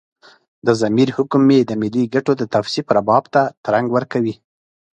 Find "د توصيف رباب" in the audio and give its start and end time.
2.37-3.23